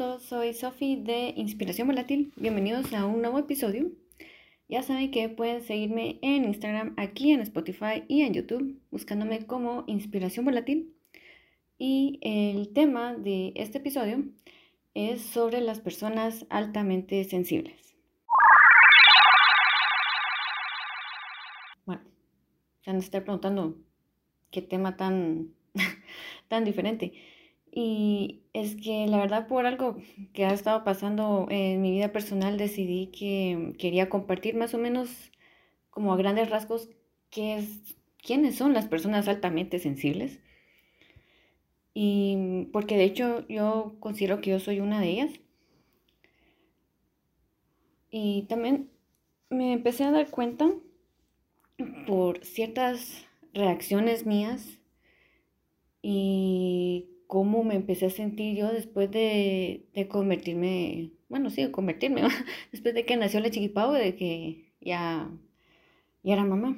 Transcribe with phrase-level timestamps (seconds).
[0.00, 2.32] todos, soy Sofi de Inspiración Volátil.
[2.36, 3.90] Bienvenidos a un nuevo episodio.
[4.66, 9.84] Ya saben que pueden seguirme en Instagram, aquí en Spotify y en YouTube, buscándome como
[9.88, 10.96] Inspiración Volátil.
[11.76, 14.24] Y el tema de este episodio
[14.94, 17.94] es sobre las personas altamente sensibles.
[21.84, 22.00] Bueno,
[22.80, 23.76] se estar preguntando
[24.50, 25.52] qué tema tan,
[26.48, 27.12] tan diferente.
[27.72, 29.96] Y es que la verdad por algo
[30.32, 35.30] que ha estado pasando en mi vida personal decidí que quería compartir más o menos
[35.90, 36.88] como a grandes rasgos
[37.30, 40.40] qué es, quiénes son las personas altamente sensibles.
[41.94, 45.40] Y porque de hecho yo considero que yo soy una de ellas.
[48.10, 48.90] Y también
[49.48, 50.70] me empecé a dar cuenta
[52.06, 54.78] por ciertas reacciones mías
[56.02, 62.22] y cómo me empecé a sentir yo después de, convertirme, bueno, sí, de convertirme,
[62.72, 65.30] después de que nació la chiquipau, de que ya,
[66.24, 66.76] ya era mamá.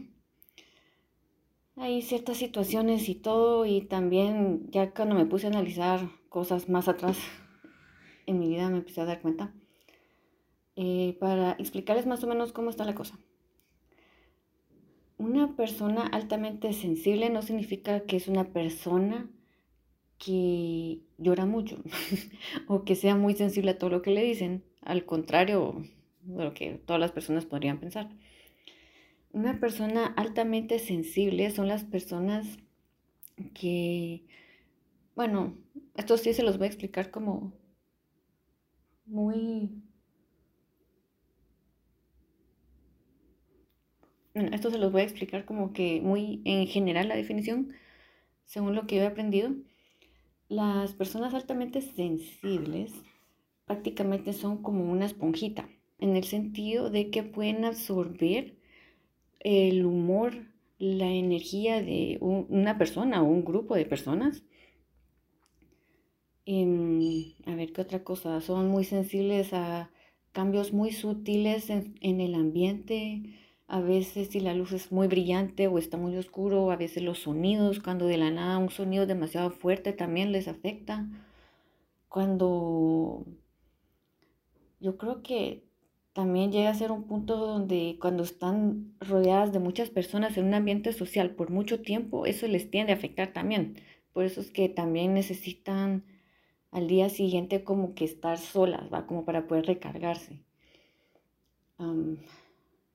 [1.76, 6.86] Hay ciertas situaciones y todo, y también ya cuando me puse a analizar cosas más
[6.86, 7.16] atrás
[8.26, 9.54] en mi vida me empecé a dar cuenta.
[10.76, 13.18] Eh, para explicarles más o menos cómo está la cosa.
[15.16, 19.30] Una persona altamente sensible no significa que es una persona
[20.24, 21.82] que llora mucho
[22.68, 25.82] o que sea muy sensible a todo lo que le dicen, al contrario
[26.22, 28.08] de lo que todas las personas podrían pensar.
[29.32, 32.46] Una persona altamente sensible son las personas
[33.52, 34.22] que,
[35.16, 35.58] bueno,
[35.96, 37.52] esto sí se los voy a explicar como
[39.04, 39.82] muy...
[44.34, 47.72] Bueno, esto se los voy a explicar como que muy en general la definición,
[48.46, 49.52] según lo que yo he aprendido
[50.48, 52.92] las personas altamente sensibles
[53.66, 58.56] prácticamente son como una esponjita, en el sentido de que pueden absorber
[59.40, 60.46] el humor,
[60.78, 64.42] la energía de una persona o un grupo de personas.
[66.44, 68.40] Em, a ver, ¿qué otra cosa?
[68.40, 69.90] Son muy sensibles a
[70.32, 73.22] cambios muy sutiles en, en el ambiente,
[73.68, 77.20] a veces si la luz es muy brillante o está muy oscuro, a veces los
[77.20, 81.08] sonidos, cuando de la nada un sonido demasiado fuerte también les afecta.
[82.08, 83.24] Cuando
[84.80, 85.64] yo creo que
[86.12, 90.54] también llega a ser un punto donde cuando están rodeadas de muchas personas en un
[90.54, 93.76] ambiente social por mucho tiempo, eso les tiende a afectar también.
[94.12, 96.04] Por eso es que también necesitan
[96.70, 99.06] al día siguiente como que estar solas, ¿va?
[99.06, 100.42] Como para poder recargarse.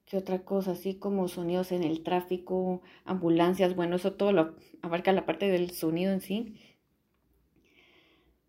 [0.07, 0.72] ¿Qué otra cosa?
[0.72, 5.72] Así como sonidos en el tráfico, ambulancias, bueno, eso todo lo abarca la parte del
[5.72, 6.56] sonido en sí.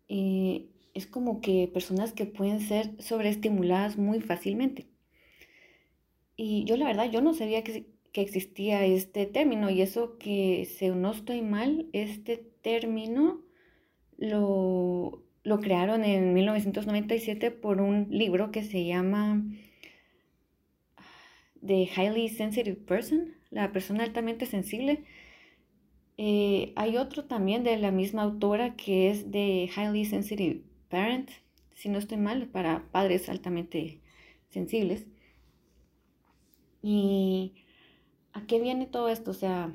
[0.07, 4.87] Y es como que personas que pueden ser sobreestimuladas muy fácilmente.
[6.37, 10.65] Y yo la verdad, yo no sabía que, que existía este término y eso que,
[10.65, 13.41] si no estoy mal, este término
[14.17, 19.43] lo, lo crearon en 1997 por un libro que se llama
[21.61, 25.03] de Highly Sensitive Person, la persona altamente sensible.
[26.17, 31.29] Eh, hay otro también de la misma autora que es de Highly Sensitive Parent,
[31.73, 34.01] si no estoy mal, para padres altamente
[34.49, 35.07] sensibles.
[36.81, 37.53] ¿Y
[38.33, 39.31] a qué viene todo esto?
[39.31, 39.73] O sea,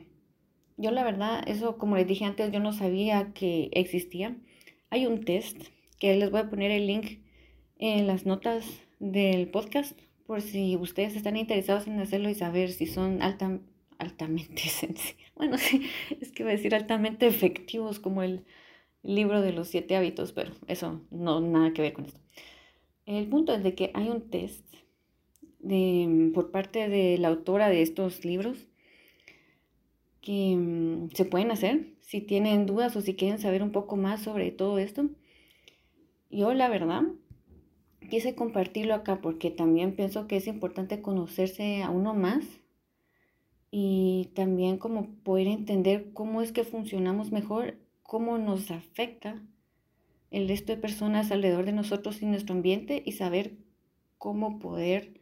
[0.77, 4.37] yo la verdad, eso como les dije antes, yo no sabía que existía.
[4.91, 5.69] Hay un test
[5.99, 7.21] que les voy a poner el link
[7.79, 8.67] en las notas
[8.99, 15.27] del podcast por si ustedes están interesados en hacerlo y saber si son altamente sensibles.
[15.37, 15.89] Bueno, sí,
[16.21, 18.45] es que voy a decir altamente efectivos como el
[19.03, 22.21] libro de los siete hábitos, pero eso no nada que ver con esto.
[23.07, 24.65] El punto es de que hay un test
[25.59, 28.69] de, por parte de la autora de estos libros
[30.23, 34.23] que mm, se pueden hacer si tienen dudas o si quieren saber un poco más
[34.23, 35.11] sobre todo esto.
[36.31, 37.03] Yo la verdad
[38.09, 42.45] quise compartirlo acá porque también pienso que es importante conocerse a uno más
[43.71, 49.43] y también como poder entender cómo es que funcionamos mejor, cómo nos afecta
[50.31, 53.57] el resto de personas alrededor de nosotros y nuestro ambiente y saber
[54.19, 55.21] cómo poder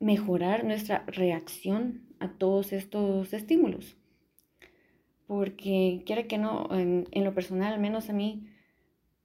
[0.00, 3.96] mejorar nuestra reacción a todos estos estímulos.
[5.26, 8.48] Porque quiera que no, en, en lo personal, al menos a mí,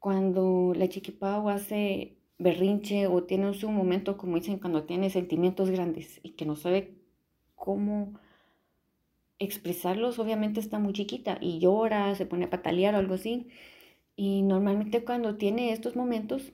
[0.01, 6.19] cuando la chiquipau hace berrinche o tiene un momento, como dicen, cuando tiene sentimientos grandes
[6.23, 6.95] y que no sabe
[7.55, 8.19] cómo
[9.37, 13.49] expresarlos, obviamente está muy chiquita y llora, se pone a patalear o algo así.
[14.15, 16.51] Y normalmente cuando tiene estos momentos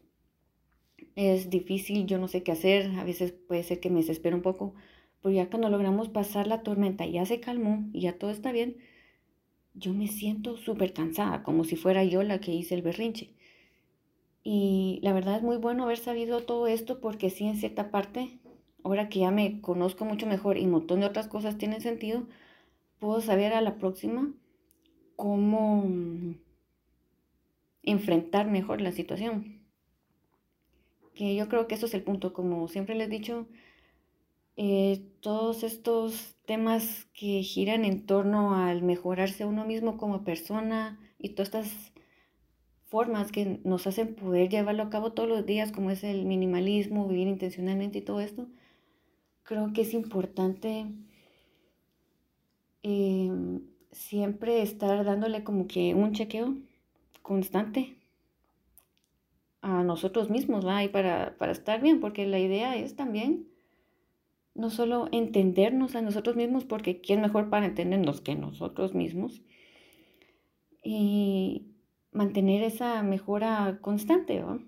[1.16, 4.42] es difícil, yo no sé qué hacer, a veces puede ser que me desespero un
[4.42, 4.76] poco,
[5.22, 8.76] pero ya cuando logramos pasar la tormenta, ya se calmó y ya todo está bien,
[9.74, 13.37] yo me siento súper cansada, como si fuera yo la que hice el berrinche.
[14.50, 18.40] Y la verdad es muy bueno haber sabido todo esto porque sí, en cierta parte,
[18.82, 22.24] ahora que ya me conozco mucho mejor y un montón de otras cosas tienen sentido,
[22.98, 24.32] puedo saber a la próxima
[25.18, 25.84] cómo
[27.84, 29.60] enfrentar mejor la situación.
[31.14, 33.48] Que yo creo que eso es el punto, como siempre les he dicho,
[34.56, 41.32] eh, todos estos temas que giran en torno al mejorarse uno mismo como persona y
[41.32, 41.97] todas estas
[42.90, 47.08] formas que nos hacen poder llevarlo a cabo todos los días, como es el minimalismo,
[47.08, 48.48] vivir intencionalmente y todo esto,
[49.44, 50.86] creo que es importante
[52.84, 53.62] em,
[53.92, 56.56] siempre estar dándole como que un chequeo
[57.22, 57.98] constante
[59.62, 60.84] a nosotros mismos, ¿va?
[60.84, 63.48] Y para, para estar bien, porque la idea es también
[64.54, 69.42] no solo entendernos a nosotros mismos, porque ¿quién mejor para entendernos que nosotros mismos?
[70.84, 71.67] Y
[72.18, 74.60] mantener esa mejora constante, ¿va?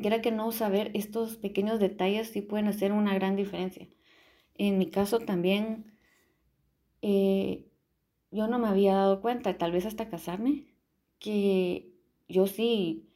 [0.00, 3.88] Quiera que no saber estos pequeños detalles sí pueden hacer una gran diferencia.
[4.54, 5.92] En mi caso también,
[7.02, 7.66] eh,
[8.30, 10.66] yo no me había dado cuenta, tal vez hasta casarme,
[11.18, 11.92] que
[12.28, 13.10] yo sí,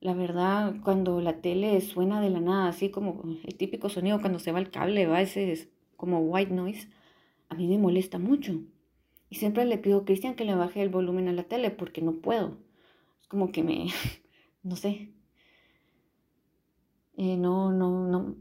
[0.00, 4.38] la verdad, cuando la tele suena de la nada, así como el típico sonido cuando
[4.40, 6.88] se va el cable, va ese es como white noise,
[7.48, 8.60] a mí me molesta mucho.
[9.30, 12.02] Y siempre le pido a Cristian que le baje el volumen a la tele porque
[12.02, 12.58] no puedo
[13.28, 13.88] como que me,
[14.62, 15.12] no sé,
[17.16, 18.36] eh, no, no, no,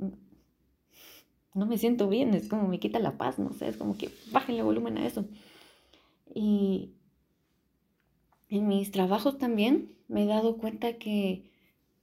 [1.54, 4.10] no me siento bien, es como me quita la paz, no sé, es como que
[4.32, 5.26] bájenle volumen a eso.
[6.34, 6.92] Y
[8.50, 11.50] en mis trabajos también me he dado cuenta que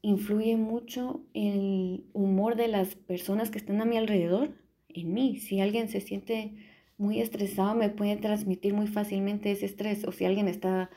[0.03, 4.51] influye mucho el humor de las personas que están a mi alrededor
[4.89, 5.39] en mí.
[5.39, 6.57] Si alguien se siente
[6.99, 10.05] muy estresado, me puede transmitir muy fácilmente ese estrés.
[10.05, 10.91] O si alguien está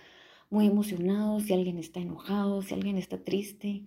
[0.50, 3.84] muy emocionado, si alguien está enojado, si alguien está triste.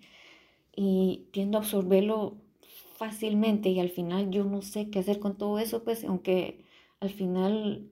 [0.77, 2.37] Y tiendo a absorberlo
[2.97, 6.65] fácilmente y al final yo no sé qué hacer con todo eso, pues aunque
[7.01, 7.89] al final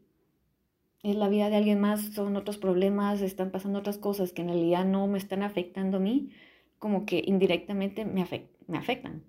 [1.03, 4.49] es la vida de alguien más, son otros problemas, están pasando otras cosas que en
[4.49, 6.31] realidad no me están afectando a mí,
[6.79, 8.27] como que indirectamente me,
[8.67, 9.23] me afectan.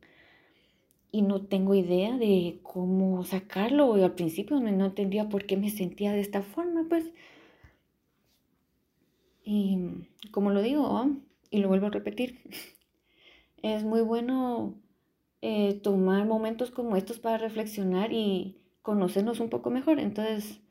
[1.12, 3.97] Y no tengo idea de cómo sacarlo.
[3.97, 7.12] Y al principio no, no entendía por qué me sentía de esta forma, pues
[9.51, 9.80] y
[10.30, 11.10] como lo digo,
[11.50, 12.40] y lo vuelvo a repetir,
[13.63, 14.75] es muy bueno
[15.42, 20.00] eh, tomar momentos como estos para reflexionar y conocernos un poco mejor.
[20.00, 20.62] Entonces,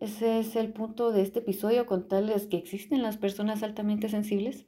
[0.00, 4.66] ese es el punto de este episodio, contarles que existen las personas altamente sensibles.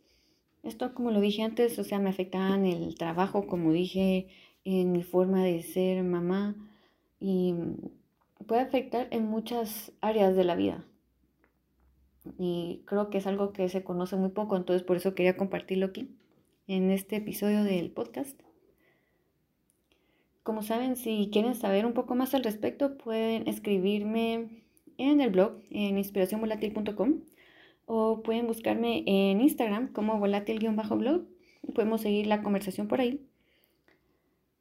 [0.65, 4.27] Esto, como lo dije antes, o sea, me afecta en el trabajo, como dije,
[4.65, 6.56] en mi forma de ser mamá
[7.21, 7.55] y
[8.49, 10.85] puede afectar en muchas áreas de la vida
[12.38, 15.87] y creo que es algo que se conoce muy poco, entonces por eso quería compartirlo
[15.87, 16.09] aquí
[16.67, 18.41] en este episodio del podcast.
[20.43, 24.62] Como saben, si quieren saber un poco más al respecto, pueden escribirme
[24.99, 27.21] en el blog en inspiracionvolatil.com
[27.87, 31.27] o pueden buscarme en Instagram como volátil-blog
[31.75, 33.27] podemos seguir la conversación por ahí.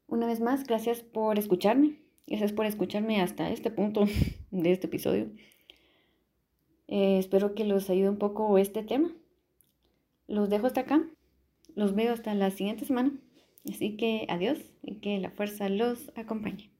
[0.07, 1.99] Una vez más, gracias por escucharme.
[2.27, 4.05] Gracias por escucharme hasta este punto
[4.51, 5.29] de este episodio.
[6.91, 9.11] Eh, espero que los ayude un poco este tema.
[10.27, 11.07] Los dejo hasta acá.
[11.75, 13.11] Los veo hasta la siguiente semana.
[13.69, 16.71] Así que adiós y que la fuerza los acompañe.